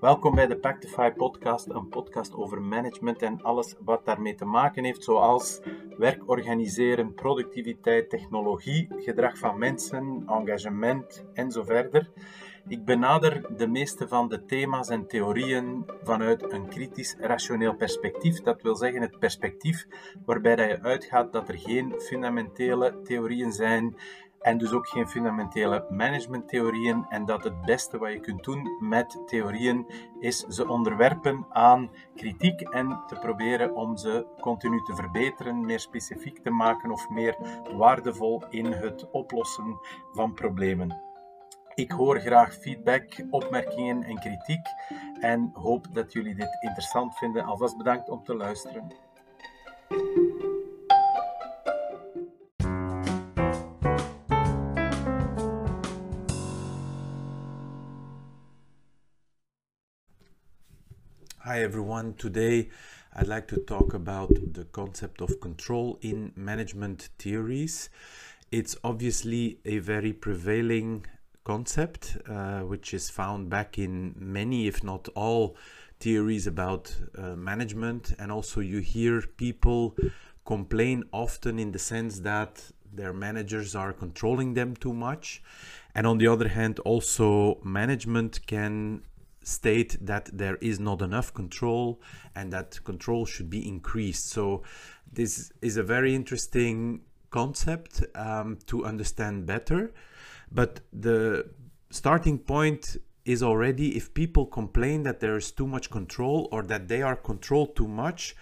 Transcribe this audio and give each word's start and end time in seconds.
Welkom 0.00 0.34
bij 0.34 0.46
de 0.46 0.56
Pactify 0.56 1.10
podcast, 1.10 1.68
een 1.68 1.88
podcast 1.88 2.34
over 2.34 2.62
management 2.62 3.22
en 3.22 3.42
alles 3.42 3.74
wat 3.84 4.04
daarmee 4.04 4.34
te 4.34 4.44
maken 4.44 4.84
heeft, 4.84 5.04
zoals 5.04 5.60
werk 5.96 6.28
organiseren, 6.28 7.14
productiviteit, 7.14 8.10
technologie, 8.10 8.88
gedrag 8.96 9.38
van 9.38 9.58
mensen, 9.58 10.22
engagement 10.26 11.24
en 11.34 11.50
zo 11.50 11.62
verder. 11.62 12.10
Ik 12.68 12.84
benader 12.84 13.56
de 13.56 13.66
meeste 13.66 14.08
van 14.08 14.28
de 14.28 14.44
thema's 14.44 14.88
en 14.88 15.06
theorieën 15.06 15.84
vanuit 16.02 16.52
een 16.52 16.68
kritisch 16.68 17.16
rationeel 17.18 17.74
perspectief. 17.74 18.40
Dat 18.40 18.62
wil 18.62 18.76
zeggen 18.76 19.02
het 19.02 19.18
perspectief 19.18 19.86
waarbij 20.24 20.56
dat 20.56 20.68
je 20.68 20.82
uitgaat 20.82 21.32
dat 21.32 21.48
er 21.48 21.58
geen 21.58 21.94
fundamentele 21.98 23.02
theorieën 23.02 23.52
zijn 23.52 23.96
en 24.40 24.58
dus 24.58 24.72
ook 24.72 24.88
geen 24.88 25.08
fundamentele 25.08 25.86
managementtheorieën 25.90 27.06
en 27.08 27.24
dat 27.24 27.44
het 27.44 27.60
beste 27.60 27.98
wat 27.98 28.12
je 28.12 28.20
kunt 28.20 28.44
doen 28.44 28.76
met 28.80 29.22
theorieën 29.26 29.86
is 30.20 30.38
ze 30.38 30.68
onderwerpen 30.68 31.46
aan 31.50 31.90
kritiek 32.14 32.60
en 32.60 33.02
te 33.06 33.14
proberen 33.14 33.74
om 33.74 33.96
ze 33.96 34.26
continu 34.40 34.82
te 34.82 34.94
verbeteren, 34.94 35.66
meer 35.66 35.80
specifiek 35.80 36.38
te 36.38 36.50
maken 36.50 36.90
of 36.90 37.08
meer 37.08 37.36
waardevol 37.76 38.42
in 38.50 38.72
het 38.72 39.10
oplossen 39.10 39.78
van 40.12 40.34
problemen. 40.34 41.06
Ik 41.74 41.90
hoor 41.90 42.20
graag 42.20 42.54
feedback, 42.54 43.24
opmerkingen 43.30 44.02
en 44.02 44.18
kritiek 44.18 44.66
en 45.20 45.50
hoop 45.52 45.86
dat 45.92 46.12
jullie 46.12 46.34
dit 46.34 46.58
interessant 46.60 47.18
vinden. 47.18 47.44
Alvast 47.44 47.76
bedankt 47.76 48.08
om 48.08 48.24
te 48.24 48.34
luisteren. 48.34 48.92
Hi 61.42 61.62
everyone. 61.62 62.14
Today 62.14 62.68
I'd 63.14 63.28
like 63.28 63.46
to 63.48 63.58
talk 63.58 63.94
about 63.94 64.28
the 64.28 64.64
concept 64.72 65.20
of 65.20 65.40
control 65.40 65.96
in 66.02 66.32
management 66.34 67.10
theories. 67.16 67.90
It's 68.50 68.76
obviously 68.82 69.60
a 69.64 69.78
very 69.78 70.12
prevailing 70.12 71.06
concept 71.44 72.18
uh, 72.28 72.62
which 72.62 72.92
is 72.92 73.08
found 73.08 73.50
back 73.50 73.78
in 73.78 74.16
many, 74.18 74.66
if 74.66 74.82
not 74.82 75.06
all, 75.14 75.56
theories 76.00 76.48
about 76.48 76.94
uh, 77.16 77.36
management. 77.36 78.14
And 78.18 78.32
also, 78.32 78.60
you 78.60 78.80
hear 78.80 79.22
people 79.22 79.94
complain 80.44 81.04
often 81.12 81.60
in 81.60 81.70
the 81.70 81.78
sense 81.78 82.18
that 82.20 82.64
their 82.92 83.12
managers 83.12 83.76
are 83.76 83.92
controlling 83.92 84.54
them 84.54 84.74
too 84.74 84.92
much. 84.92 85.40
And 85.94 86.04
on 86.04 86.18
the 86.18 86.26
other 86.26 86.48
hand, 86.48 86.80
also 86.80 87.60
management 87.62 88.44
can 88.48 89.02
state 89.42 89.96
that 90.00 90.30
there 90.32 90.56
is 90.56 90.78
not 90.78 91.02
enough 91.02 91.32
control 91.32 92.00
and 92.34 92.52
that 92.52 92.82
control 92.84 93.24
should 93.26 93.48
be 93.50 93.66
increased. 93.66 94.26
So 94.30 94.62
this 95.12 95.52
is 95.62 95.76
a 95.76 95.82
very 95.82 96.14
interesting 96.14 97.02
concept 97.30 98.04
um, 98.14 98.58
to 98.66 98.84
understand 98.84 99.46
better. 99.46 99.92
But 100.50 100.80
the 100.92 101.50
starting 101.90 102.38
point 102.38 102.96
is 103.24 103.42
already 103.42 103.96
if 103.96 104.14
people 104.14 104.46
complain 104.46 105.02
that 105.02 105.20
there 105.20 105.36
is 105.36 105.52
too 105.52 105.66
much 105.66 105.90
control 105.90 106.48
or 106.50 106.62
that 106.62 106.88
they 106.88 107.02
are 107.02 107.16
controlled 107.16 107.76
too 107.76 107.88
much, 107.88 108.34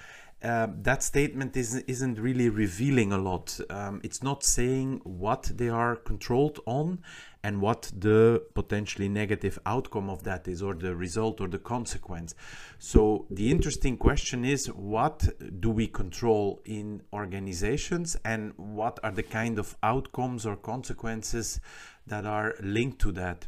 uh, 0.43 0.69
that 0.83 1.03
statement 1.03 1.57
isn't, 1.57 1.85
isn't 1.89 2.19
really 2.19 2.49
revealing 2.51 3.13
a 3.13 3.19
lot. 3.19 3.59
Um, 3.71 4.01
it's 4.05 4.23
not 4.23 4.45
saying 4.45 5.01
what 5.05 5.51
they 5.55 5.69
are 5.69 5.97
controlled 5.97 6.61
on 6.67 6.99
and 7.43 7.61
what 7.61 7.91
the 7.97 8.43
potentially 8.55 9.09
negative 9.09 9.59
outcome 9.65 10.11
of 10.11 10.25
that 10.25 10.47
is, 10.47 10.63
or 10.63 10.75
the 10.75 10.95
result 10.95 11.41
or 11.41 11.49
the 11.49 11.59
consequence. 11.59 12.35
So, 12.79 13.27
the 13.31 13.51
interesting 13.51 13.97
question 13.97 14.45
is 14.45 14.67
what 14.67 15.29
do 15.61 15.71
we 15.71 15.87
control 15.87 16.61
in 16.65 17.03
organizations, 17.13 18.17
and 18.25 18.53
what 18.57 18.99
are 19.05 19.13
the 19.13 19.23
kind 19.23 19.59
of 19.59 19.77
outcomes 19.83 20.45
or 20.45 20.57
consequences 20.57 21.61
that 22.07 22.27
are 22.27 22.55
linked 22.61 22.99
to 23.03 23.13
that? 23.13 23.47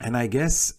And 0.00 0.16
I 0.16 0.26
guess 0.26 0.74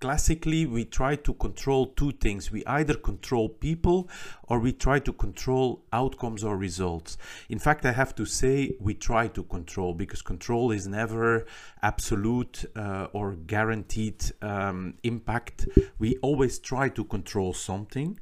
classically 0.00 0.66
we 0.66 0.84
try 0.84 1.16
to 1.16 1.32
control 1.34 1.86
two 1.86 2.12
things. 2.12 2.50
We 2.50 2.64
either 2.66 2.94
control 2.94 3.48
people 3.48 4.08
or 4.48 4.58
we 4.58 4.72
try 4.72 4.98
to 5.00 5.12
control 5.12 5.82
outcomes 5.92 6.44
or 6.44 6.56
results. 6.56 7.16
In 7.48 7.58
fact, 7.58 7.84
I 7.86 7.92
have 7.92 8.14
to 8.16 8.26
say 8.26 8.76
we 8.80 8.94
try 8.94 9.28
to 9.28 9.42
control 9.44 9.94
because 9.94 10.22
control 10.22 10.70
is 10.70 10.86
never 10.86 11.46
absolute 11.82 12.64
uh, 12.76 13.08
or 13.12 13.34
guaranteed 13.34 14.22
um, 14.42 14.94
impact. 15.02 15.68
We 15.98 16.16
always 16.16 16.58
try 16.58 16.88
to 16.90 17.04
control 17.04 17.54
something. 17.54 18.18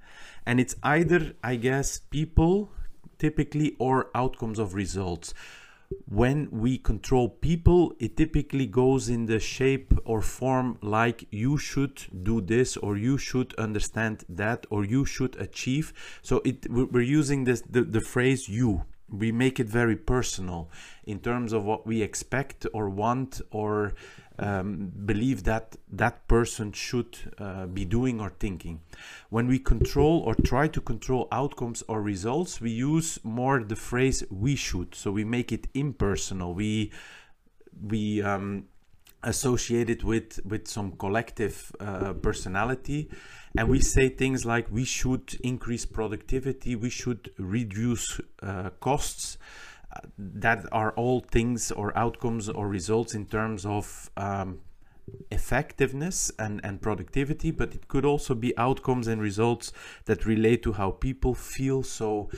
And 0.47 0.61
it's 0.61 0.77
either, 0.83 1.33
I 1.43 1.57
guess, 1.57 1.99
people 1.99 2.71
typically 3.19 3.77
or 3.79 4.11
outcomes 4.15 4.59
of 4.59 4.75
results 4.75 5.33
when 6.07 6.49
we 6.51 6.79
control 6.79 7.29
people, 7.29 7.95
it 7.99 8.17
typically 8.17 8.67
goes 8.67 9.09
in 9.09 9.27
the 9.27 9.41
shape 9.41 9.93
or 10.05 10.21
form 10.21 10.79
like 10.83 11.27
you 11.31 11.59
should 11.59 12.03
do 12.23 12.41
this, 12.41 12.77
or 12.77 12.97
you 12.97 13.19
should 13.19 13.55
understand 13.55 14.25
that, 14.29 14.67
or 14.71 14.85
you 14.85 15.05
should 15.05 15.37
achieve. 15.37 15.93
So 16.23 16.43
it 16.45 16.71
we're 16.71 17.01
using 17.01 17.45
this 17.45 17.63
the, 17.63 17.83
the 17.83 18.01
phrase 18.01 18.49
you. 18.49 18.85
We 19.11 19.33
make 19.33 19.61
it 19.61 19.69
very 19.69 19.97
personal 19.97 20.71
in 21.05 21.21
terms 21.21 21.53
of 21.53 21.65
what 21.65 21.87
we 21.87 22.03
expect 22.03 22.67
or 22.73 22.89
want 22.89 23.41
or 23.51 23.93
um, 24.39 24.93
believe 25.05 25.45
that 25.45 25.77
that 25.93 26.27
person 26.27 26.73
should 26.73 27.17
uh, 27.39 27.67
be 27.67 27.85
doing 27.85 28.21
or 28.21 28.31
thinking. 28.31 28.81
When 29.31 29.47
we 29.47 29.59
control 29.59 30.21
or 30.21 30.35
try 30.35 30.69
to 30.69 30.81
control 30.81 31.29
outcomes 31.31 31.83
or 31.89 32.03
results, 32.03 32.61
we 32.61 32.71
use 32.71 33.19
more 33.23 33.63
the 33.63 33.77
phrase 33.77 34.25
"we 34.31 34.57
should." 34.57 34.95
So 34.95 35.13
we 35.13 35.25
make 35.25 35.53
it 35.53 35.69
impersonal. 35.75 36.55
We 36.55 36.93
we 37.81 38.23
um, 38.23 38.65
associate 39.23 39.89
it 39.89 40.05
with 40.05 40.41
with 40.45 40.69
some 40.69 40.93
collective 40.93 41.73
uh, 41.81 42.15
personality, 42.15 43.11
and 43.57 43.69
we 43.69 43.81
say 43.81 44.09
things 44.09 44.45
like 44.45 44.67
we 44.71 44.85
should 44.85 45.39
increase 45.43 45.87
productivity, 45.87 46.75
we 46.75 46.91
should 46.91 47.31
reduce 47.39 48.21
uh, 48.43 48.71
costs 48.81 49.39
that 50.19 50.65
are 50.73 50.93
all 50.93 51.21
things 51.21 51.71
or 51.73 51.97
outcomes 51.97 52.49
or 52.49 52.69
results 52.69 53.15
in 53.15 53.27
terms 53.27 53.65
of 53.67 54.11
um, 54.17 54.61
effectiveness 55.31 56.31
and, 56.39 56.61
and 56.65 56.81
productivity, 56.81 57.51
but 57.51 57.75
it 57.75 57.89
could 57.89 58.05
also 58.05 58.35
be 58.35 58.57
outcomes 58.57 59.07
and 59.07 59.21
results 59.21 59.73
that 60.07 60.27
relate 60.27 60.63
to 60.63 60.73
how 60.73 60.91
people 60.91 61.35
feel. 61.35 61.83
So 61.83 62.31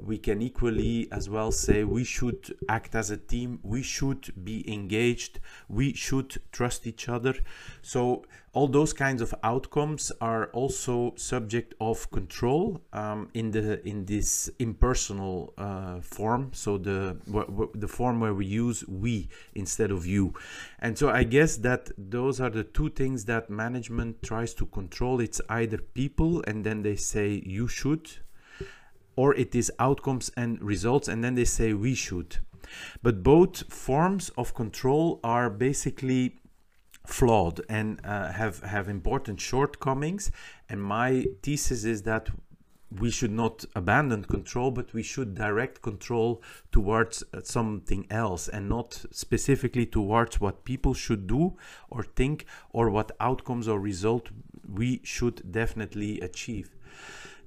we 0.00 0.18
can 0.18 0.40
equally 0.40 1.08
as 1.12 1.28
well 1.28 1.52
say 1.52 1.84
we 1.84 2.04
should 2.04 2.56
act 2.68 2.94
as 2.94 3.10
a 3.10 3.16
team, 3.16 3.60
we 3.62 3.82
should 3.82 4.32
be 4.44 4.70
engaged, 4.72 5.38
we 5.68 5.92
should 5.92 6.40
trust 6.50 6.86
each 6.86 7.08
other. 7.08 7.34
So 7.82 8.24
all 8.54 8.68
those 8.68 8.92
kinds 8.92 9.22
of 9.22 9.34
outcomes 9.42 10.12
are 10.20 10.46
also 10.52 11.14
subject 11.16 11.74
of 11.80 12.10
control 12.10 12.82
um, 12.92 13.28
in 13.34 13.50
the 13.50 13.86
in 13.86 14.04
this 14.04 14.50
impersonal 14.58 15.54
uh, 15.56 16.00
form. 16.00 16.50
So 16.52 16.78
the 16.78 17.16
the 17.74 17.88
form 17.88 18.20
where 18.20 18.34
we 18.34 18.46
use 18.46 18.86
we 18.86 19.28
instead 19.54 19.90
of 19.90 20.06
you, 20.06 20.34
and 20.80 20.98
so 20.98 21.10
I 21.10 21.24
guess 21.24 21.56
that 21.58 21.90
those 21.96 22.40
are 22.40 22.50
the 22.50 22.64
two 22.64 22.90
things 22.90 23.24
that 23.26 23.50
management 23.50 24.22
tries 24.22 24.54
to 24.54 24.66
control. 24.66 25.20
It's 25.20 25.40
either 25.48 25.78
people, 25.78 26.42
and 26.46 26.64
then 26.64 26.82
they 26.82 26.96
say 26.96 27.42
you 27.44 27.68
should 27.68 28.10
or 29.16 29.34
it 29.34 29.54
is 29.54 29.70
outcomes 29.78 30.30
and 30.36 30.62
results, 30.62 31.08
and 31.08 31.22
then 31.22 31.34
they 31.34 31.44
say 31.44 31.72
we 31.72 31.94
should. 31.94 32.38
But 33.02 33.22
both 33.22 33.72
forms 33.72 34.30
of 34.36 34.54
control 34.54 35.20
are 35.22 35.50
basically 35.50 36.38
flawed 37.06 37.60
and 37.68 38.00
uh, 38.04 38.32
have 38.32 38.60
have 38.60 38.88
important 38.88 39.40
shortcomings. 39.40 40.30
And 40.68 40.82
my 40.82 41.26
thesis 41.42 41.84
is 41.84 42.02
that 42.02 42.30
we 43.00 43.10
should 43.10 43.30
not 43.32 43.64
abandon 43.74 44.24
control, 44.24 44.70
but 44.70 44.92
we 44.92 45.02
should 45.02 45.34
direct 45.34 45.82
control 45.82 46.42
towards 46.70 47.22
uh, 47.32 47.40
something 47.42 48.06
else 48.10 48.48
and 48.48 48.68
not 48.68 49.04
specifically 49.10 49.86
towards 49.86 50.40
what 50.40 50.64
people 50.64 50.94
should 50.94 51.26
do 51.26 51.56
or 51.90 52.02
think 52.02 52.46
or 52.70 52.90
what 52.90 53.12
outcomes 53.18 53.66
or 53.66 53.80
result 53.80 54.28
we 54.68 55.00
should 55.04 55.50
definitely 55.50 56.20
achieve. 56.20 56.70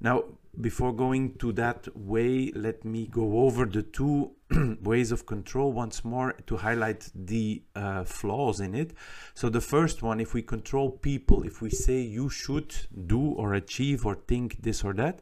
Now, 0.02 0.24
before 0.60 0.94
going 0.94 1.36
to 1.36 1.52
that 1.54 1.88
way, 1.96 2.52
let 2.56 2.86
me 2.86 3.08
go 3.08 3.40
over 3.40 3.66
the 3.66 3.84
two 3.84 4.32
ways 4.82 5.12
of 5.12 5.26
control 5.26 5.72
once 5.72 6.06
more 6.06 6.34
to 6.46 6.58
highlight 6.58 7.10
the 7.16 7.64
uh, 7.76 8.04
flaws 8.04 8.60
in 8.60 8.76
it. 8.76 8.94
So 9.34 9.50
the 9.50 9.62
first 9.62 10.04
one, 10.04 10.20
if 10.20 10.34
we 10.34 10.42
control 10.42 10.92
people, 10.92 11.44
if 11.44 11.62
we 11.62 11.70
say 11.70 12.02
you 12.02 12.30
should 12.30 12.76
do 13.08 13.22
or 13.22 13.54
achieve 13.54 14.06
or 14.06 14.16
think 14.16 14.62
this 14.62 14.84
or 14.84 14.94
that, 14.94 15.22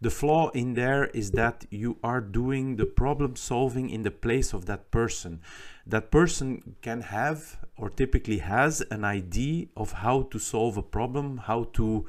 the 0.00 0.10
flaw 0.10 0.48
in 0.50 0.74
there 0.74 1.04
is 1.06 1.30
that 1.32 1.66
you 1.70 1.98
are 2.02 2.20
doing 2.20 2.76
the 2.76 2.86
problem 2.86 3.36
solving 3.36 3.88
in 3.88 4.02
the 4.02 4.10
place 4.10 4.52
of 4.52 4.66
that 4.66 4.90
person. 4.90 5.40
That 5.86 6.10
person 6.10 6.76
can 6.82 7.02
have 7.02 7.58
or 7.76 7.90
typically 7.90 8.38
has 8.38 8.80
an 8.90 9.04
idea 9.04 9.66
of 9.76 9.92
how 9.92 10.22
to 10.22 10.38
solve 10.38 10.76
a 10.76 10.82
problem, 10.82 11.38
how 11.38 11.64
to 11.74 12.06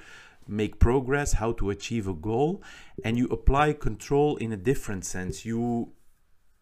make 0.47 0.79
progress, 0.79 1.33
how 1.33 1.51
to 1.53 1.69
achieve 1.69 2.07
a 2.07 2.13
goal, 2.13 2.61
and 3.03 3.17
you 3.17 3.27
apply 3.27 3.73
control 3.73 4.35
in 4.37 4.51
a 4.51 4.57
different 4.57 5.05
sense. 5.05 5.45
You 5.45 5.93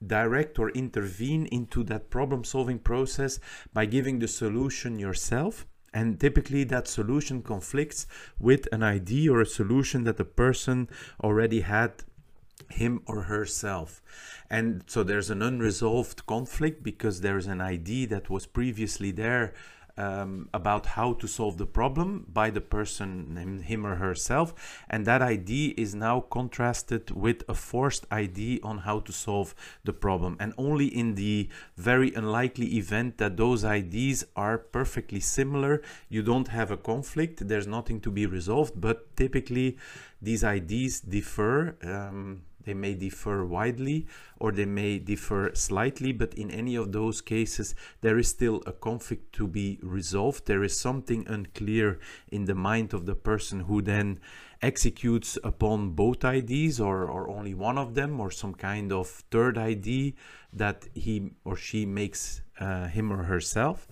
direct 0.05 0.57
or 0.57 0.71
intervene 0.71 1.45
into 1.47 1.83
that 1.83 2.09
problem 2.09 2.43
solving 2.43 2.79
process 2.79 3.39
by 3.73 3.85
giving 3.85 4.19
the 4.19 4.27
solution 4.27 4.99
yourself. 4.99 5.65
And 5.93 6.19
typically, 6.19 6.63
that 6.65 6.87
solution 6.87 7.43
conflicts 7.43 8.07
with 8.39 8.67
an 8.71 8.81
idea 8.81 9.33
or 9.33 9.41
a 9.41 9.45
solution 9.45 10.05
that 10.05 10.17
the 10.17 10.25
person 10.25 10.89
already 11.21 11.61
had 11.61 12.03
him 12.69 13.01
or 13.05 13.23
herself. 13.23 14.01
And 14.49 14.83
so 14.87 15.03
there's 15.03 15.29
an 15.29 15.41
unresolved 15.41 16.25
conflict 16.25 16.83
because 16.83 17.21
there's 17.21 17.47
an 17.47 17.59
idea 17.61 18.07
that 18.07 18.29
was 18.29 18.45
previously 18.45 19.11
there 19.11 19.53
um, 20.01 20.49
about 20.53 20.85
how 20.97 21.13
to 21.13 21.27
solve 21.27 21.57
the 21.57 21.65
problem 21.65 22.25
by 22.33 22.49
the 22.49 22.61
person, 22.61 23.61
him 23.65 23.85
or 23.85 23.95
herself. 23.95 24.83
And 24.89 25.05
that 25.05 25.21
idea 25.21 25.73
is 25.77 25.93
now 25.93 26.21
contrasted 26.21 27.11
with 27.11 27.43
a 27.47 27.53
forced 27.53 28.05
idea 28.11 28.59
on 28.63 28.79
how 28.79 29.01
to 29.01 29.11
solve 29.11 29.53
the 29.83 29.93
problem. 29.93 30.37
And 30.39 30.53
only 30.57 30.87
in 30.87 31.15
the 31.15 31.49
very 31.77 32.13
unlikely 32.13 32.77
event 32.77 33.17
that 33.19 33.37
those 33.37 33.63
ideas 33.63 34.25
are 34.35 34.57
perfectly 34.57 35.19
similar, 35.19 35.81
you 36.09 36.23
don't 36.23 36.47
have 36.47 36.71
a 36.71 36.77
conflict, 36.77 37.47
there's 37.47 37.67
nothing 37.67 37.99
to 38.01 38.11
be 38.11 38.25
resolved. 38.25 38.73
But 38.81 39.15
typically, 39.15 39.77
these 40.21 40.43
ideas 40.43 41.01
differ. 41.01 41.77
Um, 41.83 42.43
they 42.65 42.73
may 42.73 42.93
differ 42.93 43.45
widely 43.45 44.07
or 44.39 44.51
they 44.51 44.65
may 44.65 44.99
differ 44.99 45.51
slightly, 45.53 46.11
but 46.11 46.33
in 46.33 46.49
any 46.51 46.75
of 46.75 46.91
those 46.91 47.21
cases, 47.21 47.75
there 48.01 48.17
is 48.17 48.27
still 48.27 48.61
a 48.65 48.71
conflict 48.71 49.33
to 49.33 49.47
be 49.47 49.79
resolved. 49.81 50.45
There 50.45 50.63
is 50.63 50.77
something 50.77 51.27
unclear 51.27 51.99
in 52.31 52.45
the 52.45 52.55
mind 52.55 52.93
of 52.93 53.05
the 53.05 53.15
person 53.15 53.61
who 53.61 53.81
then 53.81 54.19
executes 54.61 55.37
upon 55.43 55.91
both 55.91 56.23
IDs 56.23 56.79
or, 56.79 57.05
or 57.05 57.29
only 57.29 57.53
one 57.53 57.77
of 57.77 57.95
them 57.95 58.19
or 58.19 58.29
some 58.29 58.53
kind 58.53 58.91
of 58.91 59.07
third 59.07 59.57
ID 59.57 60.15
that 60.53 60.87
he 60.93 61.31
or 61.43 61.55
she 61.55 61.85
makes 61.85 62.41
uh, 62.59 62.87
him 62.87 63.11
or 63.11 63.23
herself 63.23 63.87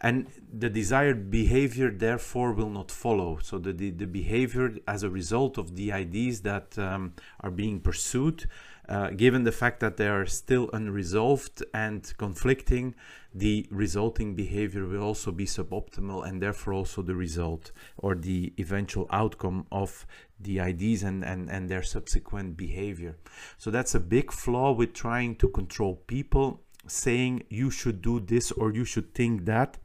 and 0.00 0.26
the 0.52 0.68
desired 0.68 1.30
behavior 1.30 1.90
therefore 1.90 2.52
will 2.52 2.70
not 2.70 2.90
follow. 2.90 3.38
So 3.42 3.58
the, 3.58 3.72
the, 3.72 3.90
the 3.90 4.06
behavior 4.06 4.74
as 4.86 5.02
a 5.02 5.10
result 5.10 5.58
of 5.58 5.76
the 5.76 5.92
ideas 5.92 6.42
that 6.42 6.78
um, 6.78 7.14
are 7.40 7.50
being 7.50 7.80
pursued 7.80 8.46
uh, 8.88 9.10
given 9.10 9.42
the 9.42 9.52
fact 9.52 9.80
that 9.80 9.96
they 9.96 10.06
are 10.06 10.26
still 10.26 10.70
unresolved 10.72 11.64
and 11.74 12.12
conflicting 12.18 12.94
the 13.34 13.66
resulting 13.70 14.34
behavior 14.34 14.86
will 14.86 15.02
also 15.02 15.32
be 15.32 15.44
suboptimal 15.44 16.26
and 16.26 16.40
therefore 16.40 16.72
also 16.72 17.02
the 17.02 17.14
result 17.14 17.72
or 17.98 18.14
the 18.14 18.52
eventual 18.58 19.06
outcome 19.10 19.66
of 19.72 20.06
the 20.38 20.58
IDs 20.58 21.02
and, 21.02 21.24
and, 21.24 21.50
and 21.50 21.68
their 21.68 21.82
subsequent 21.82 22.56
behavior. 22.56 23.16
So 23.58 23.70
that's 23.70 23.94
a 23.94 24.00
big 24.00 24.30
flaw 24.30 24.72
with 24.72 24.94
trying 24.94 25.36
to 25.36 25.48
control 25.48 25.96
people 26.06 26.62
saying 26.86 27.42
you 27.48 27.70
should 27.70 28.00
do 28.00 28.20
this 28.20 28.52
or 28.52 28.72
you 28.72 28.84
should 28.84 29.12
think 29.14 29.46
that 29.46 29.78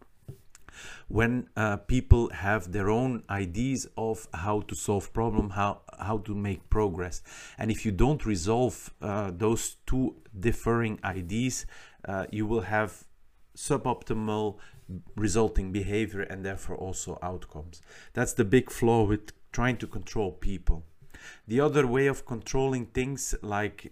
when 1.08 1.50
uh, 1.56 1.78
people 1.78 2.30
have 2.30 2.72
their 2.72 2.90
own 2.90 3.24
ideas 3.30 3.88
of 3.98 4.28
how 4.34 4.62
to 4.62 4.76
solve 4.76 5.12
problem 5.14 5.52
how 5.52 5.82
how 6.00 6.18
to 6.20 6.34
make 6.34 6.70
progress. 6.70 7.22
And 7.58 7.70
if 7.70 7.86
you 7.86 7.92
don't 7.92 8.26
resolve 8.26 8.94
uh, 9.02 9.32
those 9.36 9.78
two 9.86 10.16
differing 10.40 11.00
ideas 11.04 11.66
uh, 12.06 12.26
you 12.32 12.46
will 12.46 12.62
have 12.62 13.06
suboptimal 13.56 14.58
resulting 15.16 15.72
behavior 15.72 16.22
and 16.22 16.44
therefore 16.44 16.76
also 16.76 17.18
outcomes. 17.22 17.82
That's 18.14 18.34
the 18.34 18.46
big 18.46 18.70
flaw 18.70 19.04
with 19.04 19.32
trying 19.52 19.78
to 19.78 19.88
control 19.88 20.32
people. 20.32 20.84
The 21.48 21.60
other 21.60 21.86
way 21.86 22.08
of 22.08 22.26
controlling 22.26 22.88
things 22.88 23.36
like 23.42 23.92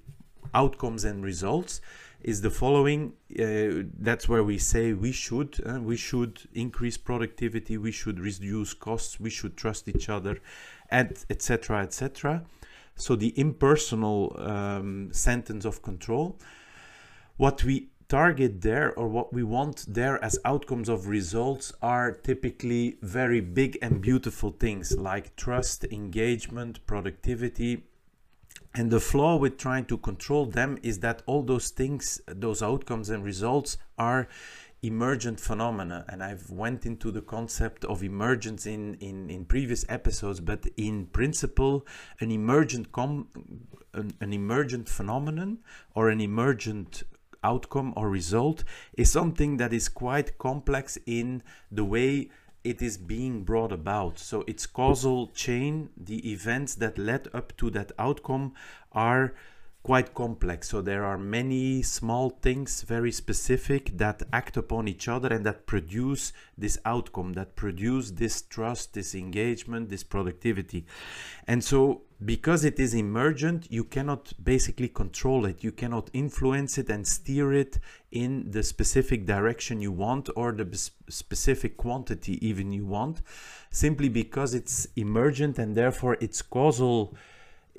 outcomes 0.53 1.03
and 1.03 1.23
results 1.23 1.81
is 2.21 2.41
the 2.41 2.49
following 2.49 3.13
uh, 3.39 3.87
that's 3.99 4.27
where 4.27 4.43
we 4.43 4.57
say 4.57 4.93
we 4.93 5.11
should 5.11 5.59
uh, 5.65 5.79
we 5.79 5.95
should 5.95 6.41
increase 6.53 6.97
productivity 6.97 7.77
we 7.77 7.91
should 7.91 8.19
reduce 8.19 8.73
costs 8.73 9.19
we 9.19 9.29
should 9.29 9.55
trust 9.55 9.87
each 9.87 10.09
other 10.09 10.39
and 10.89 11.25
etc 11.29 11.81
etc 11.81 12.43
so 12.95 13.15
the 13.15 13.33
impersonal 13.39 14.35
um, 14.39 15.09
sentence 15.13 15.63
of 15.63 15.81
control 15.81 16.37
what 17.37 17.63
we 17.63 17.87
target 18.09 18.61
there 18.61 18.91
or 18.95 19.07
what 19.07 19.31
we 19.31 19.43
want 19.43 19.85
there 19.87 20.21
as 20.23 20.37
outcomes 20.43 20.89
of 20.89 21.07
results 21.07 21.71
are 21.81 22.11
typically 22.11 22.97
very 23.01 23.39
big 23.39 23.77
and 23.81 24.01
beautiful 24.01 24.49
things 24.49 24.97
like 24.97 25.35
trust 25.35 25.85
engagement 25.85 26.85
productivity 26.87 27.83
and 28.79 28.91
the 28.91 29.01
flaw 29.01 29.35
with 29.35 29.57
trying 29.57 29.83
to 29.83 29.97
control 29.97 30.45
them 30.45 30.77
is 30.81 30.99
that 30.99 31.21
all 31.25 31.43
those 31.43 31.69
things, 31.69 32.21
those 32.27 32.63
outcomes 32.63 33.09
and 33.09 33.25
results 33.25 33.77
are 33.97 34.29
emergent 34.81 35.37
phenomena. 35.37 36.05
And 36.07 36.23
i've 36.23 36.49
went 36.49 36.85
into 36.85 37.11
the 37.11 37.21
concept 37.21 37.83
of 37.83 38.01
emergence 38.01 38.65
in 38.65 38.93
in, 39.09 39.29
in 39.29 39.43
previous 39.43 39.85
episodes 39.89 40.39
but 40.39 40.65
in 40.77 41.07
principle 41.07 41.85
an 42.21 42.31
emergent 42.31 42.93
com 42.93 43.27
an, 43.93 44.13
an 44.21 44.31
emergent 44.31 44.87
phenomenon 44.87 45.57
or 45.93 46.07
an 46.07 46.21
emergent 46.21 47.03
outcome 47.43 47.93
or 47.97 48.09
result 48.09 48.63
is 48.93 49.11
something 49.11 49.57
that 49.57 49.73
is 49.73 49.89
quite 49.89 50.37
complex 50.37 50.97
in 51.05 51.43
the 51.69 51.83
way 51.83 52.29
it 52.63 52.81
is 52.81 52.97
being 52.97 53.43
brought 53.43 53.71
about. 53.71 54.19
So 54.19 54.43
its 54.47 54.65
causal 54.65 55.27
chain, 55.27 55.89
the 55.95 56.31
events 56.31 56.75
that 56.75 56.97
led 56.97 57.27
up 57.33 57.55
to 57.57 57.69
that 57.71 57.91
outcome 57.97 58.53
are 58.91 59.33
quite 59.83 60.13
complex. 60.13 60.69
So 60.69 60.81
there 60.81 61.05
are 61.05 61.17
many 61.17 61.81
small 61.81 62.29
things, 62.29 62.83
very 62.83 63.11
specific, 63.11 63.97
that 63.97 64.23
act 64.33 64.57
upon 64.57 64.87
each 64.87 65.07
other 65.07 65.29
and 65.29 65.45
that 65.45 65.65
produce 65.65 66.33
this 66.57 66.77
outcome, 66.85 67.33
that 67.33 67.55
produce 67.55 68.11
this 68.11 68.41
trust, 68.41 68.93
this 68.93 69.15
engagement, 69.15 69.89
this 69.89 70.03
productivity. 70.03 70.85
And 71.47 71.63
so 71.63 72.01
because 72.23 72.65
it 72.65 72.79
is 72.79 72.93
emergent, 72.93 73.71
you 73.71 73.85
cannot 73.85 74.33
basically 74.43 74.89
control 74.89 75.45
it. 75.45 75.63
You 75.63 75.71
cannot 75.71 76.09
influence 76.11 76.77
it 76.77 76.89
and 76.89 77.07
steer 77.07 77.53
it 77.53 77.79
in 78.11 78.51
the 78.51 78.63
specific 78.63 79.25
direction 79.25 79.79
you 79.79 79.93
want 79.93 80.29
or 80.35 80.51
the 80.51 80.91
specific 81.07 81.77
quantity 81.77 82.45
even 82.45 82.73
you 82.73 82.85
want, 82.85 83.21
simply 83.71 84.09
because 84.09 84.53
it's 84.53 84.87
emergent 84.97 85.57
and 85.57 85.75
therefore 85.75 86.17
its 86.19 86.41
causal 86.41 87.15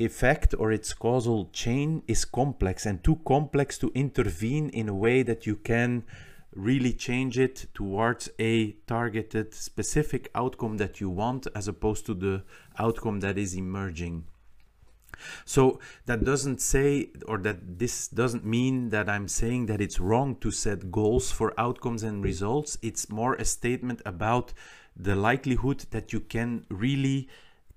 effect 0.00 0.54
or 0.58 0.72
its 0.72 0.92
causal 0.92 1.50
chain 1.52 2.02
is 2.08 2.24
complex 2.24 2.86
and 2.86 3.04
too 3.04 3.20
complex 3.26 3.78
to 3.78 3.92
intervene 3.94 4.70
in 4.70 4.88
a 4.88 4.94
way 4.94 5.22
that 5.22 5.46
you 5.46 5.56
can 5.56 6.04
really 6.54 6.92
change 6.92 7.38
it 7.38 7.66
towards 7.74 8.28
a 8.38 8.72
targeted 8.86 9.54
specific 9.54 10.30
outcome 10.34 10.78
that 10.78 11.00
you 11.00 11.08
want 11.08 11.46
as 11.54 11.68
opposed 11.68 12.04
to 12.06 12.14
the 12.14 12.42
outcome 12.78 13.20
that 13.20 13.38
is 13.38 13.54
emerging. 13.54 14.24
So 15.44 15.80
that 16.06 16.24
doesn't 16.24 16.60
say, 16.60 17.10
or 17.28 17.38
that 17.38 17.78
this 17.78 18.08
doesn't 18.08 18.44
mean 18.44 18.88
that 18.88 19.08
I'm 19.08 19.28
saying 19.28 19.66
that 19.66 19.80
it's 19.80 20.00
wrong 20.00 20.36
to 20.36 20.50
set 20.50 20.90
goals 20.90 21.30
for 21.30 21.52
outcomes 21.58 22.02
and 22.02 22.24
results. 22.24 22.78
It's 22.82 23.10
more 23.10 23.34
a 23.34 23.44
statement 23.44 24.00
about 24.06 24.52
the 24.96 25.14
likelihood 25.14 25.86
that 25.90 26.12
you 26.12 26.20
can 26.20 26.64
really 26.68 27.28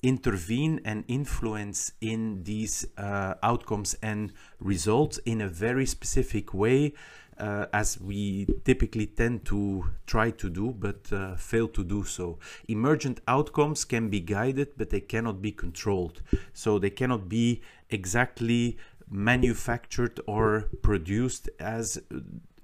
intervene 0.04 0.82
and 0.84 1.06
influence 1.08 1.94
in 2.02 2.44
these 2.44 2.86
uh, 2.98 3.34
outcomes 3.42 3.96
and 4.02 4.34
results 4.60 5.18
in 5.26 5.42
a 5.42 5.48
very 5.48 5.86
specific 5.86 6.54
way 6.54 6.94
uh, 7.40 7.66
as 7.74 8.00
we 8.00 8.46
typically 8.64 9.08
tend 9.08 9.46
to 9.46 9.86
try 10.06 10.30
to 10.30 10.50
do 10.50 10.72
but 10.72 11.12
uh, 11.12 11.36
fail 11.36 11.68
to 11.68 11.84
do 11.84 12.04
so. 12.04 12.38
Emergent 12.68 13.22
outcomes 13.28 13.86
can 13.86 14.10
be 14.10 14.20
guided 14.20 14.70
but 14.78 14.90
they 14.90 15.00
cannot 15.00 15.42
be 15.42 15.52
controlled. 15.52 16.22
So 16.54 16.78
they 16.78 16.90
cannot 16.92 17.30
be 17.30 17.62
exactly 17.90 18.78
manufactured 19.10 20.20
or 20.28 20.70
produced 20.82 21.50
as 21.60 22.02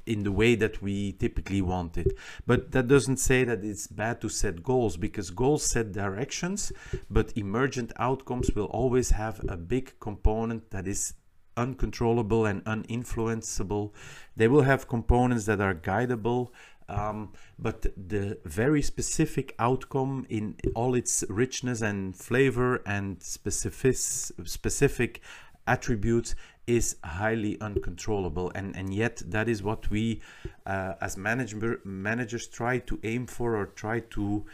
in 0.09 0.23
the 0.23 0.31
way 0.31 0.55
that 0.55 0.81
we 0.81 1.13
typically 1.13 1.61
want 1.61 1.97
it. 1.97 2.17
But 2.47 2.71
that 2.71 2.87
doesn't 2.87 3.17
say 3.17 3.43
that 3.43 3.63
it's 3.63 3.87
bad 3.87 4.19
to 4.21 4.29
set 4.29 4.63
goals 4.63 4.97
because 4.97 5.29
goals 5.29 5.63
set 5.63 5.91
directions, 5.91 6.71
but 7.09 7.31
emergent 7.37 7.93
outcomes 7.97 8.51
will 8.55 8.65
always 8.65 9.11
have 9.11 9.39
a 9.47 9.55
big 9.55 9.93
component 9.99 10.71
that 10.71 10.87
is 10.87 11.13
uncontrollable 11.55 12.45
and 12.45 12.63
uninfluenceable. 12.65 13.91
They 14.35 14.47
will 14.47 14.63
have 14.63 14.87
components 14.87 15.45
that 15.45 15.61
are 15.61 15.75
guidable, 15.75 16.49
um, 16.87 17.33
but 17.59 17.85
the 17.95 18.39
very 18.45 18.81
specific 18.81 19.53
outcome 19.59 20.25
in 20.29 20.55
all 20.73 20.95
its 20.95 21.23
richness 21.29 21.81
and 21.81 22.15
flavor 22.15 22.81
and 22.85 23.21
specific 23.21 23.95
specific 23.95 25.21
attributes 25.67 26.33
is 26.69 26.97
highly 27.03 27.59
uncontrollable 27.61 28.51
and 28.53 28.75
and 28.75 28.93
yet 28.93 29.21
that 29.25 29.49
is 29.49 29.63
what 29.63 29.89
we 29.89 30.21
uh, 30.67 30.93
as 31.01 31.17
manager 31.17 31.81
managers 31.83 32.45
try 32.47 32.77
to 32.77 32.99
aim 33.03 33.25
for 33.25 33.55
or 33.57 33.65
try 33.65 33.99
to 33.99 34.45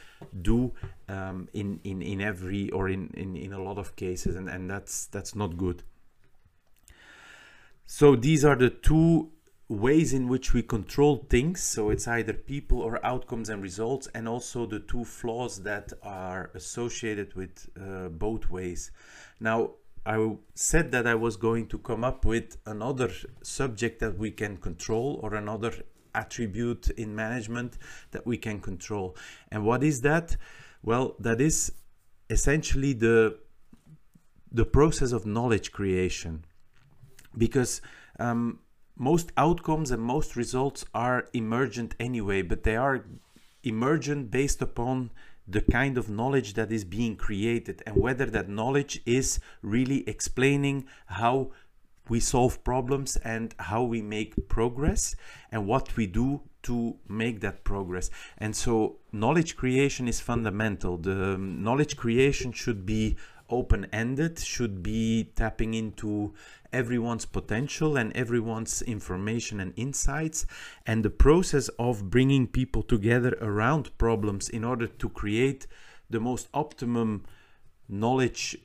do 0.41 0.71
um, 1.09 1.49
in 1.53 1.79
in 1.83 2.01
in 2.01 2.21
every 2.21 2.69
or 2.71 2.87
in, 2.87 3.11
in 3.15 3.35
in 3.35 3.51
a 3.51 3.61
lot 3.61 3.77
of 3.77 3.95
cases 3.97 4.35
and 4.35 4.47
and 4.47 4.69
that's 4.69 5.07
that's 5.07 5.35
not 5.35 5.57
good 5.57 5.83
so 7.85 8.15
these 8.15 8.45
are 8.45 8.55
the 8.55 8.69
two 8.69 9.29
ways 9.67 10.13
in 10.13 10.27
which 10.27 10.53
we 10.53 10.61
control 10.61 11.25
things. 11.29 11.61
So 11.61 11.89
it's 11.89 12.07
either 12.07 12.33
people 12.33 12.81
or 12.81 13.03
outcomes 13.05 13.49
and 13.49 13.61
results, 13.61 14.07
and 14.13 14.27
also 14.27 14.65
the 14.65 14.79
two 14.79 15.03
flaws 15.03 15.63
that 15.63 15.91
are 16.03 16.51
associated 16.53 17.33
with 17.33 17.67
uh, 17.79 18.09
both 18.09 18.49
ways. 18.49 18.91
Now, 19.39 19.71
I 20.05 20.37
said 20.53 20.91
that 20.91 21.07
I 21.07 21.15
was 21.15 21.35
going 21.35 21.67
to 21.67 21.79
come 21.79 22.03
up 22.03 22.25
with 22.25 22.57
another 22.65 23.11
subject 23.41 23.99
that 24.01 24.17
we 24.17 24.31
can 24.31 24.57
control 24.57 25.19
or 25.23 25.33
another 25.33 25.73
attribute 26.13 26.89
in 26.91 27.15
management 27.15 27.77
that 28.11 28.25
we 28.25 28.37
can 28.37 28.59
control. 28.59 29.15
And 29.51 29.65
what 29.65 29.83
is 29.83 30.01
that? 30.01 30.37
Well, 30.83 31.15
that 31.19 31.41
is 31.41 31.71
essentially 32.29 32.93
the 32.93 33.39
the 34.51 34.65
process 34.65 35.11
of 35.11 35.25
knowledge 35.25 35.73
creation 35.73 36.45
because 37.37 37.81
um, 38.19 38.59
most 38.95 39.31
outcomes 39.35 39.91
and 39.91 40.01
most 40.01 40.37
results 40.37 40.85
are 40.93 41.27
emergent 41.33 41.93
anyway, 41.99 42.41
but 42.41 42.63
they 42.63 42.77
are 42.77 43.05
emergent 43.63 44.31
based 44.31 44.61
upon 44.61 45.11
the 45.47 45.61
kind 45.61 45.97
of 45.97 46.09
knowledge 46.09 46.53
that 46.55 46.71
is 46.71 46.83
being 46.83 47.15
created 47.15 47.83
and 47.85 47.95
whether 47.95 48.25
that 48.25 48.49
knowledge 48.49 49.01
is 49.05 49.39
really 49.61 50.07
explaining 50.07 50.85
how 51.05 51.51
we 52.09 52.19
solve 52.19 52.63
problems 52.63 53.15
and 53.17 53.55
how 53.59 53.83
we 53.83 54.01
make 54.01 54.47
progress 54.47 55.15
and 55.51 55.67
what 55.67 55.95
we 55.95 56.05
do 56.07 56.41
to 56.63 56.95
make 57.07 57.41
that 57.41 57.63
progress. 57.63 58.09
And 58.37 58.55
so 58.55 58.97
knowledge 59.11 59.55
creation 59.55 60.07
is 60.07 60.19
fundamental. 60.19 60.97
The 60.97 61.37
knowledge 61.37 61.95
creation 61.95 62.51
should 62.51 62.85
be 62.85 63.17
open-ended, 63.49 64.39
should 64.39 64.81
be 64.81 65.31
tapping 65.35 65.73
into 65.73 66.33
everyone's 66.73 67.25
potential 67.25 67.95
and 67.97 68.15
everyone's 68.15 68.81
information 68.81 69.59
and 69.59 69.73
insights 69.75 70.45
and 70.85 71.05
the 71.05 71.09
process 71.09 71.69
of 71.79 72.09
bringing 72.09 72.47
people 72.47 72.83
together 72.83 73.37
around 73.41 73.97
problems 73.97 74.49
in 74.49 74.63
order 74.63 74.87
to 74.87 75.09
create 75.09 75.67
the 76.09 76.19
most 76.19 76.47
optimum 76.53 77.23
knowledge 77.87 78.57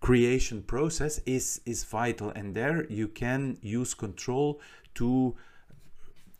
creation 0.00 0.62
process 0.62 1.20
is 1.26 1.60
is 1.64 1.84
vital. 1.84 2.30
And 2.30 2.54
there 2.54 2.86
you 2.86 3.08
can 3.08 3.58
use 3.60 3.94
control 3.94 4.60
to 4.94 5.36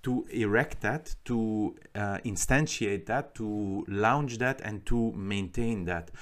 to 0.06 0.24
erect 0.30 0.82
that, 0.82 1.16
to 1.24 1.74
uh, 1.96 2.18
instantiate 2.24 3.06
that, 3.06 3.34
to 3.34 3.84
launch 3.88 4.38
that, 4.38 4.60
and 4.60 4.86
to 4.86 5.10
maintain 5.14 5.84
that. 5.84 6.12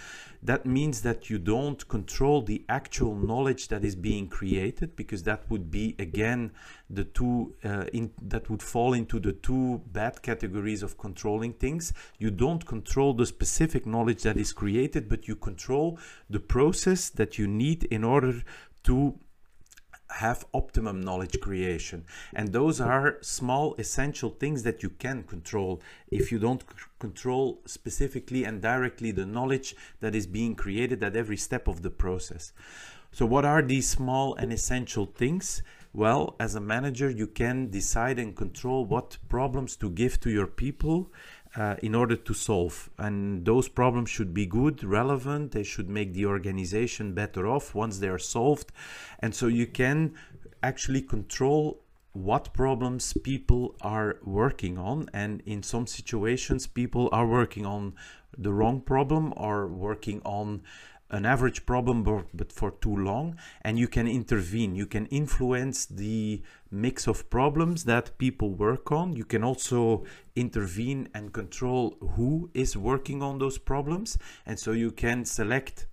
That 0.42 0.64
means 0.64 1.02
that 1.02 1.28
you 1.28 1.38
don't 1.38 1.86
control 1.88 2.40
the 2.40 2.64
actual 2.70 3.14
knowledge 3.14 3.68
that 3.68 3.84
is 3.84 3.94
being 3.94 4.28
created, 4.28 4.96
because 4.96 5.24
that 5.24 5.42
would 5.50 5.70
be 5.70 5.96
again 5.98 6.52
the 6.88 7.04
two 7.04 7.54
uh, 7.62 7.84
in, 7.92 8.10
that 8.22 8.48
would 8.48 8.62
fall 8.62 8.94
into 8.94 9.20
the 9.20 9.32
two 9.32 9.82
bad 9.92 10.22
categories 10.22 10.82
of 10.82 10.96
controlling 10.96 11.52
things. 11.52 11.92
You 12.18 12.30
don't 12.30 12.64
control 12.64 13.12
the 13.12 13.26
specific 13.26 13.84
knowledge 13.84 14.22
that 14.22 14.38
is 14.38 14.54
created, 14.54 15.10
but 15.10 15.28
you 15.28 15.36
control 15.36 15.98
the 16.30 16.40
process 16.40 17.10
that 17.10 17.36
you 17.38 17.46
need 17.46 17.84
in 17.84 18.02
order 18.02 18.42
to 18.84 19.18
have 20.14 20.46
optimum 20.54 21.00
knowledge 21.00 21.40
creation. 21.40 22.04
And 22.32 22.52
those 22.52 22.80
are 22.80 23.18
small 23.20 23.74
essential 23.78 24.30
things 24.30 24.62
that 24.62 24.82
you 24.82 24.90
can 24.90 25.24
control 25.24 25.80
if 26.10 26.30
you 26.30 26.38
don't 26.38 26.64
control 26.98 27.60
specifically 27.66 28.44
and 28.44 28.62
directly 28.62 29.10
the 29.10 29.26
knowledge 29.26 29.74
that 30.00 30.14
is 30.14 30.26
being 30.26 30.54
created 30.54 31.02
at 31.02 31.16
every 31.16 31.36
step 31.36 31.66
of 31.66 31.82
the 31.82 31.90
process. 31.90 32.52
So 33.10 33.26
what 33.26 33.44
are 33.44 33.62
these 33.62 33.88
small 33.88 34.34
and 34.34 34.52
essential 34.52 35.06
things? 35.06 35.62
Well, 35.92 36.34
as 36.40 36.56
a 36.56 36.60
manager, 36.60 37.08
you 37.08 37.28
can 37.28 37.70
decide 37.70 38.18
and 38.18 38.34
control 38.34 38.84
what 38.84 39.18
problems 39.28 39.76
to 39.76 39.88
give 39.88 40.18
to 40.20 40.30
your 40.30 40.48
people 40.48 41.12
uh, 41.56 41.76
in 41.82 41.94
order 41.94 42.16
to 42.16 42.34
solve. 42.34 42.90
And 42.98 43.44
those 43.44 43.68
problems 43.68 44.10
should 44.10 44.34
be 44.34 44.46
good, 44.46 44.82
relevant, 44.82 45.52
they 45.52 45.62
should 45.62 45.88
make 45.88 46.12
the 46.12 46.26
organization 46.26 47.14
better 47.14 47.46
off 47.46 47.74
once 47.74 47.98
they 47.98 48.08
are 48.08 48.18
solved. 48.18 48.72
And 49.20 49.34
so 49.34 49.46
you 49.46 49.66
can 49.66 50.14
actually 50.62 51.02
control 51.02 51.80
what 52.12 52.52
problems 52.54 53.12
people 53.12 53.74
are 53.80 54.18
working 54.24 54.78
on. 54.78 55.10
And 55.12 55.42
in 55.46 55.62
some 55.62 55.86
situations, 55.86 56.66
people 56.66 57.08
are 57.12 57.26
working 57.26 57.66
on 57.66 57.94
the 58.36 58.52
wrong 58.52 58.80
problem 58.80 59.32
or 59.36 59.66
working 59.66 60.22
on 60.24 60.62
an 61.14 61.24
average 61.24 61.64
problem 61.64 62.02
but 62.02 62.50
for 62.50 62.72
too 62.72 62.96
long 62.96 63.38
and 63.62 63.78
you 63.78 63.86
can 63.86 64.08
intervene. 64.08 64.74
You 64.74 64.86
can 64.86 65.06
influence 65.06 65.86
the 65.86 66.42
mix 66.72 67.06
of 67.06 67.30
problems 67.30 67.84
that 67.84 68.18
people 68.18 68.50
work 68.50 68.90
on. 68.90 69.14
You 69.14 69.24
can 69.24 69.44
also 69.44 70.04
intervene 70.34 71.08
and 71.14 71.32
control 71.32 71.96
who 72.16 72.50
is 72.52 72.76
working 72.76 73.22
on 73.22 73.38
those 73.38 73.58
problems. 73.58 74.18
And 74.44 74.58
so 74.58 74.72
you 74.72 74.90
can 74.90 75.24
select 75.24 75.86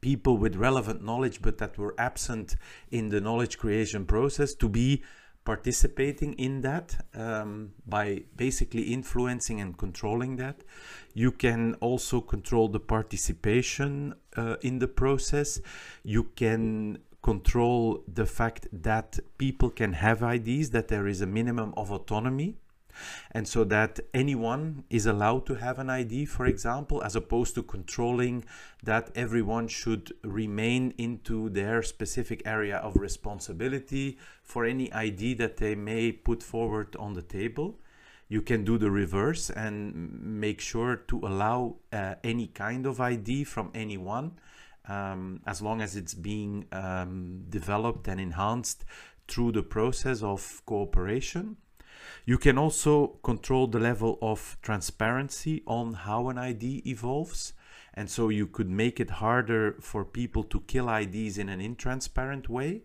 people 0.00 0.36
with 0.38 0.54
relevant 0.54 1.02
knowledge 1.02 1.42
but 1.42 1.58
that 1.58 1.76
were 1.76 1.96
absent 1.98 2.54
in 2.92 3.08
the 3.08 3.20
knowledge 3.20 3.58
creation 3.58 4.06
process 4.06 4.54
to 4.54 4.68
be 4.68 5.02
participating 5.46 6.34
in 6.34 6.60
that 6.60 6.88
um, 7.14 7.72
by 7.86 8.24
basically 8.36 8.82
influencing 8.92 9.60
and 9.60 9.78
controlling 9.78 10.36
that. 10.36 10.56
You 11.14 11.30
can 11.30 11.74
also 11.74 12.20
control 12.20 12.68
the 12.68 12.80
participation 12.80 14.14
uh, 14.36 14.56
in 14.60 14.80
the 14.80 14.88
process. 14.88 15.60
You 16.02 16.24
can 16.34 16.98
control 17.22 18.02
the 18.12 18.26
fact 18.26 18.68
that 18.72 19.18
people 19.38 19.70
can 19.70 19.94
have 19.94 20.22
ideas, 20.22 20.70
that 20.70 20.88
there 20.88 21.06
is 21.06 21.20
a 21.22 21.26
minimum 21.26 21.72
of 21.76 21.90
autonomy 21.90 22.56
and 23.32 23.46
so 23.46 23.64
that 23.64 24.00
anyone 24.14 24.84
is 24.90 25.06
allowed 25.06 25.46
to 25.46 25.54
have 25.54 25.78
an 25.78 25.90
ID, 25.90 26.26
for 26.26 26.46
example, 26.46 27.02
as 27.02 27.16
opposed 27.16 27.54
to 27.54 27.62
controlling 27.62 28.44
that 28.82 29.10
everyone 29.14 29.68
should 29.68 30.12
remain 30.22 30.94
into 30.98 31.48
their 31.50 31.82
specific 31.82 32.42
area 32.44 32.76
of 32.76 32.96
responsibility 32.96 34.18
for 34.42 34.64
any 34.64 34.92
ID 34.92 35.34
that 35.34 35.56
they 35.56 35.74
may 35.74 36.12
put 36.12 36.42
forward 36.42 36.96
on 36.96 37.14
the 37.14 37.22
table. 37.22 37.78
You 38.28 38.42
can 38.42 38.64
do 38.64 38.76
the 38.76 38.90
reverse 38.90 39.50
and 39.50 40.20
make 40.20 40.60
sure 40.60 40.96
to 41.08 41.18
allow 41.18 41.76
uh, 41.92 42.16
any 42.24 42.48
kind 42.48 42.86
of 42.86 43.00
ID 43.00 43.44
from 43.44 43.70
anyone 43.72 44.32
um, 44.88 45.40
as 45.46 45.62
long 45.62 45.80
as 45.80 45.96
it's 45.96 46.14
being 46.14 46.66
um, 46.72 47.44
developed 47.48 48.08
and 48.08 48.20
enhanced 48.20 48.84
through 49.28 49.52
the 49.52 49.62
process 49.62 50.22
of 50.22 50.62
cooperation. 50.66 51.56
You 52.24 52.38
can 52.38 52.58
also 52.58 53.18
control 53.22 53.66
the 53.66 53.80
level 53.80 54.18
of 54.20 54.56
transparency 54.62 55.62
on 55.66 55.94
how 55.94 56.28
an 56.28 56.38
ID 56.38 56.82
evolves. 56.86 57.52
And 57.94 58.10
so 58.10 58.28
you 58.28 58.46
could 58.46 58.68
make 58.68 59.00
it 59.00 59.10
harder 59.10 59.76
for 59.80 60.04
people 60.04 60.44
to 60.44 60.60
kill 60.60 60.90
IDs 60.90 61.38
in 61.38 61.48
an 61.48 61.60
intransparent 61.60 62.48
way. 62.48 62.82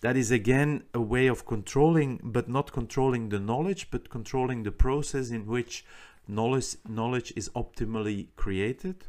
That 0.00 0.16
is 0.16 0.30
again 0.30 0.84
a 0.94 1.00
way 1.00 1.26
of 1.26 1.44
controlling, 1.44 2.20
but 2.22 2.48
not 2.48 2.72
controlling 2.72 3.28
the 3.28 3.40
knowledge, 3.40 3.90
but 3.90 4.08
controlling 4.08 4.62
the 4.62 4.72
process 4.72 5.30
in 5.30 5.46
which 5.46 5.84
knowledge, 6.26 6.76
knowledge 6.88 7.32
is 7.36 7.50
optimally 7.50 8.28
created. 8.36 9.04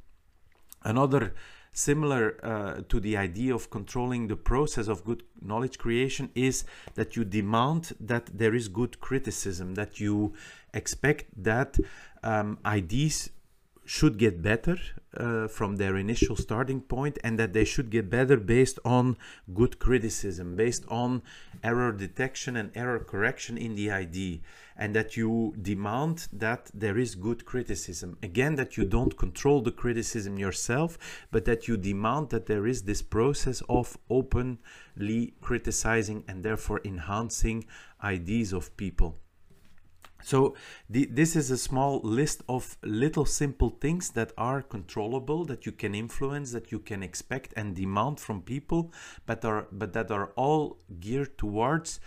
Another 0.84 1.34
similar 1.75 2.39
uh, 2.41 2.82
to 2.88 3.00
the 3.00 3.17
idea 3.17 3.53
of 3.53 3.70
controlling 3.70 4.27
the 4.27 4.36
process 4.36 4.88
of 4.88 5.03
good 5.03 5.24
knowledge 5.41 5.77
creation 5.77 6.32
is 6.34 6.63
that 6.96 7.15
you 7.15 7.25
demand 7.25 7.94
that 8.00 8.25
there 8.34 8.55
is 8.55 8.70
good 8.70 9.00
criticism, 9.01 9.75
that 9.75 10.00
you 10.00 10.34
expect 10.74 11.25
that 11.44 11.77
um, 12.24 12.58
ideas 12.65 13.29
should 13.86 14.17
get 14.17 14.41
better 14.41 14.77
uh, 15.17 15.48
from 15.48 15.75
their 15.75 15.96
initial 15.98 16.36
starting 16.36 16.82
point 16.82 17.20
and 17.24 17.38
that 17.38 17.53
they 17.53 17.65
should 17.65 17.89
get 17.89 18.10
better 18.10 18.38
based 18.38 18.79
on 18.84 19.17
good 19.53 19.77
criticism, 19.77 20.55
based 20.55 20.86
on 20.88 21.22
error 21.63 21.91
detection 21.91 22.55
and 22.55 22.72
error 22.74 23.00
correction 23.00 23.58
in 23.58 23.75
the 23.75 23.91
ID, 23.91 24.41
and 24.77 24.96
that 24.96 25.15
you 25.15 25.53
demand 25.62 26.27
that 26.34 26.70
there 26.74 26.98
is 26.98 27.15
good 27.15 27.46
criticism. 27.46 28.17
Again, 28.22 28.55
that 28.55 28.77
you 28.77 28.86
don't 28.86 29.17
control 29.17 29.62
the 29.62 29.72
criticism 29.72 30.38
yourself, 30.38 30.98
but 31.32 31.46
that 31.46 31.67
you 31.67 31.77
demand 31.77 32.29
that 32.29 32.46
there 32.46 32.67
is 32.67 32.84
this 32.84 33.01
process 33.01 33.62
of 33.70 33.98
openly 34.10 35.34
criticizing 35.41 36.24
and 36.27 36.44
therefore 36.44 36.82
enhancing 36.84 37.65
ideas 38.03 38.53
of 38.53 38.75
people. 38.77 39.17
So 40.25 40.55
the, 40.89 41.05
this 41.05 41.36
is 41.36 41.51
a 41.51 41.58
small 41.58 42.01
list 42.01 42.41
of 42.50 42.77
little 42.82 43.25
simple 43.25 43.70
things 43.70 44.10
that 44.12 44.32
are 44.39 44.63
controllable, 44.63 45.46
that 45.46 45.67
you 45.67 45.72
can 45.72 45.94
influence, 45.94 46.51
that 46.51 46.72
you 46.72 46.79
can 46.79 47.03
expect 47.03 47.53
and 47.55 47.75
demand 47.75 48.20
from 48.20 48.41
people, 48.41 48.91
but 49.27 49.46
are 49.46 49.67
but 49.72 49.94
that 49.94 50.10
are 50.10 50.32
all 50.36 50.79
geared 51.00 51.38
towards 51.38 52.00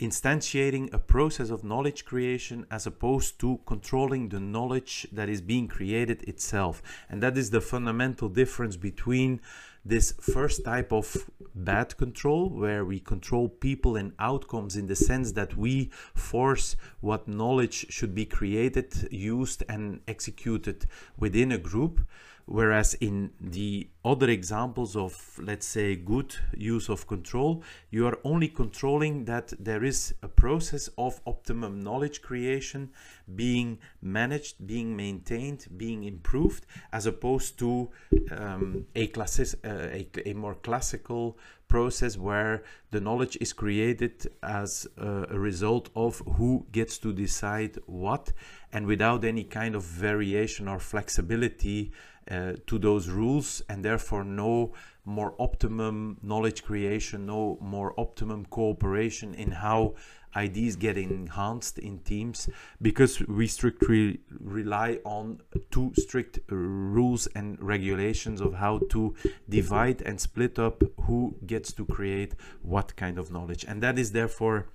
instantiating 0.00 0.92
a 0.92 0.98
process 0.98 1.50
of 1.50 1.62
knowledge 1.62 2.04
creation 2.04 2.66
as 2.70 2.86
opposed 2.86 3.38
to 3.38 3.60
controlling 3.66 4.30
the 4.30 4.40
knowledge 4.40 5.06
that 5.12 5.28
is 5.28 5.42
being 5.42 5.68
created 5.68 6.22
itself. 6.22 6.82
And 7.08 7.22
that 7.22 7.36
is 7.36 7.50
the 7.50 7.60
fundamental 7.60 8.28
difference 8.28 8.76
between 8.76 9.40
this 9.84 10.12
first 10.20 10.64
type 10.64 10.92
of 10.92 11.30
bad 11.54 11.96
control 11.96 12.48
where 12.50 12.84
we 12.84 13.00
control 13.00 13.48
people 13.48 13.96
and 13.96 14.12
outcomes 14.18 14.76
in 14.76 14.86
the 14.86 14.96
sense 14.96 15.32
that 15.32 15.56
we 15.56 15.90
force 16.14 16.76
what 17.00 17.26
knowledge 17.28 17.86
should 17.88 18.14
be 18.14 18.26
created 18.26 19.08
used 19.10 19.62
and 19.68 20.00
executed 20.06 20.86
within 21.18 21.52
a 21.52 21.58
group 21.58 22.00
Whereas 22.46 22.94
in 22.94 23.30
the 23.40 23.88
other 24.04 24.28
examples 24.28 24.96
of, 24.96 25.38
let's 25.42 25.66
say, 25.66 25.96
good 25.96 26.34
use 26.56 26.88
of 26.88 27.06
control, 27.06 27.62
you 27.90 28.06
are 28.06 28.18
only 28.24 28.48
controlling 28.48 29.24
that 29.26 29.52
there 29.58 29.84
is 29.84 30.14
a 30.22 30.28
process 30.28 30.88
of 30.98 31.20
optimum 31.26 31.80
knowledge 31.80 32.22
creation 32.22 32.90
being 33.34 33.78
managed, 34.02 34.66
being 34.66 34.96
maintained, 34.96 35.66
being 35.76 36.04
improved, 36.04 36.66
as 36.92 37.06
opposed 37.06 37.58
to 37.58 37.90
um, 38.32 38.86
a, 38.96 39.10
uh, 39.14 39.28
a, 39.64 40.08
a 40.26 40.32
more 40.32 40.54
classical 40.54 41.38
process 41.70 42.18
where 42.18 42.62
the 42.90 43.00
knowledge 43.00 43.38
is 43.40 43.52
created 43.52 44.14
as 44.42 44.86
a, 44.98 45.38
result 45.38 45.88
of 45.94 46.18
who 46.36 46.66
gets 46.72 46.98
to 46.98 47.12
decide 47.12 47.78
what 47.86 48.32
and 48.72 48.86
without 48.86 49.24
any 49.24 49.44
kind 49.44 49.74
of 49.74 49.82
variation 49.82 50.68
or 50.68 50.78
flexibility 50.78 51.92
uh, 52.30 52.52
to 52.66 52.78
those 52.78 53.08
rules 53.08 53.62
and 53.68 53.84
therefore 53.84 54.24
no 54.24 54.72
more 55.04 55.34
optimum 55.38 56.18
knowledge 56.22 56.62
creation, 56.62 57.26
no 57.26 57.58
more 57.60 57.98
optimum 57.98 58.44
cooperation 58.46 59.34
in 59.34 59.50
how 59.50 59.94
IDs 60.36 60.76
get 60.76 60.96
enhanced 60.96 61.78
in 61.78 61.98
teams 62.00 62.48
because 62.80 63.20
we 63.20 63.46
strictly 63.46 64.20
rely 64.38 64.98
on 65.04 65.40
two 65.70 65.92
strict 65.96 66.38
rules 66.48 67.26
and 67.28 67.60
regulations 67.62 68.40
of 68.40 68.54
how 68.54 68.80
to 68.90 69.14
divide 69.48 70.02
and 70.02 70.20
split 70.20 70.58
up 70.58 70.82
who 71.02 71.36
gets 71.46 71.72
to 71.72 71.84
create 71.84 72.34
what 72.62 72.94
kind 72.96 73.18
of 73.18 73.30
knowledge. 73.30 73.64
And 73.66 73.82
that 73.82 73.98
is 73.98 74.12
therefore 74.12 74.68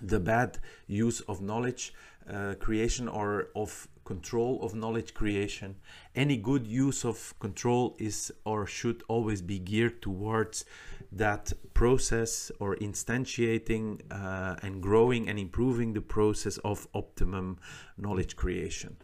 the 0.00 0.20
bad 0.20 0.58
use 0.86 1.20
of 1.22 1.40
knowledge 1.40 1.92
uh, 2.30 2.54
creation 2.60 3.08
or 3.08 3.48
of 3.56 3.88
control 4.12 4.58
of 4.62 4.74
knowledge 4.74 5.12
creation. 5.12 5.76
Any 6.14 6.36
good 6.38 6.66
use 6.66 7.04
of 7.04 7.34
control 7.38 7.94
is 7.98 8.32
or 8.44 8.66
should 8.66 9.02
always 9.06 9.42
be 9.42 9.58
geared 9.58 10.00
towards 10.00 10.64
that 11.12 11.52
process 11.74 12.50
or 12.58 12.76
instantiating 12.76 14.00
uh, 14.10 14.56
and 14.62 14.82
growing 14.82 15.28
and 15.28 15.38
improving 15.38 15.92
the 15.92 16.00
process 16.00 16.56
of 16.64 16.88
optimum 16.94 17.58
knowledge 17.98 18.34
creation. 18.34 18.96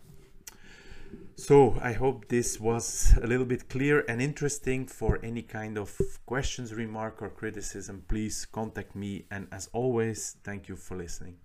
So 1.37 1.76
I 1.82 1.92
hope 1.92 2.28
this 2.28 2.61
was 2.61 3.14
a 3.23 3.26
little 3.26 3.46
bit 3.46 3.68
clear 3.68 4.04
and 4.08 4.23
interesting. 4.23 4.87
For 4.87 5.18
any 5.23 5.42
kind 5.42 5.76
of 5.76 5.90
questions, 6.26 6.73
remark 6.73 7.23
or 7.23 7.30
criticism, 7.30 8.04
please 8.08 8.46
contact 8.46 8.94
me. 8.94 9.26
And 9.30 9.49
as 9.52 9.68
always, 9.73 10.37
thank 10.44 10.68
you 10.68 10.76
for 10.76 10.96
listening. 10.96 11.44